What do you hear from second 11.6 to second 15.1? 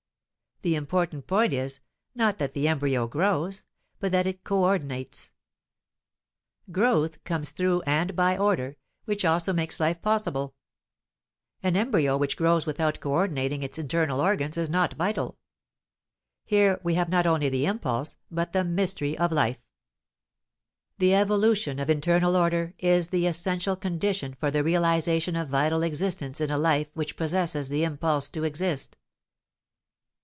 An embryo which grows without coordinating its internal organs is not